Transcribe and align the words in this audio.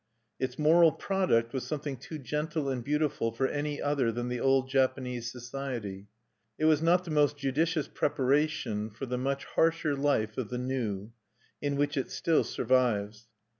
Its 0.39 0.57
moral 0.57 0.91
product 0.91 1.53
was 1.53 1.63
something 1.63 1.95
too 1.95 2.17
gentle 2.17 2.69
and 2.69 2.83
beautiful 2.83 3.31
for 3.31 3.45
any 3.45 3.79
other 3.79 4.11
than 4.11 4.29
the 4.29 4.39
old 4.39 4.67
Japanese 4.67 5.31
society: 5.31 6.07
it 6.57 6.65
was 6.65 6.81
not 6.81 7.03
the 7.03 7.11
most 7.11 7.37
judicious 7.37 7.87
preparation 7.87 8.89
for 8.89 9.05
the 9.05 9.19
much 9.19 9.45
harsher 9.45 9.95
life 9.95 10.39
of 10.39 10.49
the 10.49 10.57
new, 10.57 11.11
in 11.61 11.75
which 11.75 11.97
it 11.97 12.09
still 12.09 12.43
survives. 12.43 13.27